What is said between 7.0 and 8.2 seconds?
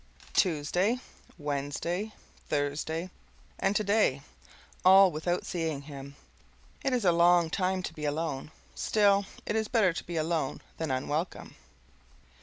a long time to be